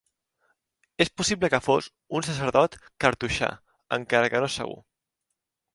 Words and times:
És 1.05 1.11
possible 1.21 1.51
que 1.55 1.59
fos 1.67 1.89
un 2.21 2.25
sacerdot 2.29 2.79
cartoixà, 3.07 3.53
encara 4.01 4.35
que 4.35 4.43
no 4.45 4.51
és 4.53 4.59
segur. 4.63 4.79